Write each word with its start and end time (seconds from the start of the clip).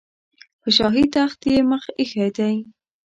په 0.61 0.69
شاهي 0.77 1.05
تخت 1.15 1.39
یې 1.51 1.57
مخ 1.69 1.83
ایښی 1.97 2.29
دی. 2.37 2.55